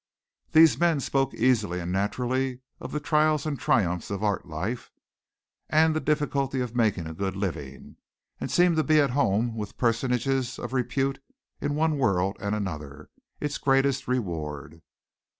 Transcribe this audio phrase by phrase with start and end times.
[0.51, 4.89] These men spoke easily and naturally of the trials and triumphs of art life,
[5.69, 7.97] and the difficulty of making a good living,
[8.39, 11.21] and seemed to be at home with personages of repute
[11.59, 14.81] in one world and another, its greatest reward.